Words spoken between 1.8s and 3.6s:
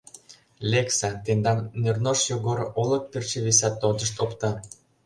Нернош Йогор олым пырче